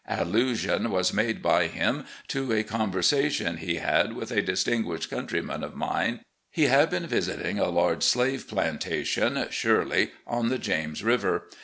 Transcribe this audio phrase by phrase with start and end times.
[0.09, 5.63] Allusion was made by him to a conversation he had with a distin guished countryman
[5.63, 6.21] of mine.
[6.49, 11.47] He had been visiting a large slave plantation (Shirley) on the James River.